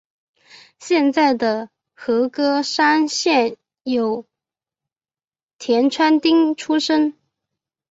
[0.79, 4.25] 现在的和歌山县有
[5.59, 7.13] 田川町出身。